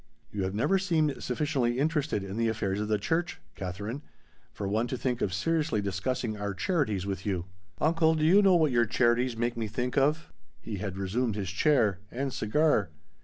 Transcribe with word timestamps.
"You 0.31 0.41
have 0.45 0.55
never 0.55 0.79
seemed 0.79 1.21
sufficiently 1.21 1.77
interested 1.77 2.23
in 2.23 2.35
the 2.35 2.47
affairs 2.47 2.81
of 2.81 2.87
the 2.87 2.97
church, 2.97 3.39
Katherine, 3.53 4.01
for 4.51 4.67
one 4.67 4.87
to 4.87 4.97
think 4.97 5.21
of 5.21 5.31
seriously 5.31 5.79
discussing 5.79 6.35
our 6.35 6.55
charities 6.55 7.05
with 7.05 7.23
you" 7.23 7.45
"Uncle, 7.87 8.15
do 8.15 8.25
you 8.25 8.41
know 8.41 8.55
what 8.55 8.71
your 8.71 8.87
charities 8.87 9.37
make 9.37 9.55
me 9.55 9.67
think 9.67 9.99
of?" 9.99 10.33
He 10.59 10.77
had 10.77 10.97
resumed 10.97 11.35
his 11.35 11.51
chair 11.51 11.99
and 12.09 12.33
cigar. 12.33 12.89